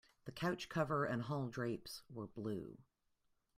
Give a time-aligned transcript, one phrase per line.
[0.25, 2.79] The couch cover and hall drapes were blue.